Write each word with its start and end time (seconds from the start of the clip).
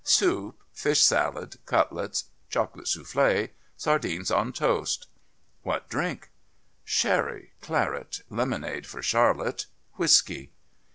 "Soup, 0.03 0.59
fish 0.73 1.03
salad, 1.03 1.57
cutlets, 1.67 2.23
chocolate 2.49 2.87
soufflé, 2.87 3.51
sardines 3.77 4.31
on 4.31 4.51
toast." 4.51 5.05
"What 5.61 5.89
drink?" 5.89 6.31
"Sherry, 6.83 7.51
claret, 7.61 8.21
lemonade 8.27 8.87
for 8.87 9.03
Charlotte, 9.03 9.67
whisky." 9.97 10.53